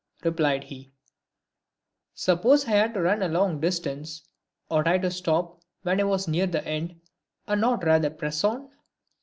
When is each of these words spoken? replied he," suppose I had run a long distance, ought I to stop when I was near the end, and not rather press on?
replied 0.23 0.63
he," 0.63 0.91
suppose 2.15 2.65
I 2.65 2.71
had 2.71 2.97
run 2.97 3.21
a 3.21 3.27
long 3.27 3.59
distance, 3.59 4.23
ought 4.67 4.87
I 4.87 4.97
to 4.97 5.11
stop 5.11 5.61
when 5.83 5.99
I 5.99 6.03
was 6.05 6.27
near 6.27 6.47
the 6.47 6.65
end, 6.67 6.99
and 7.45 7.61
not 7.61 7.83
rather 7.83 8.09
press 8.09 8.43
on? 8.43 8.71